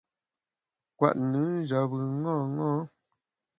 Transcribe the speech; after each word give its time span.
Kwet 0.97 1.15
nùn 1.31 1.49
njap 1.61 1.85
bùn 1.91 2.05
ṅaṅâ. 2.37 2.71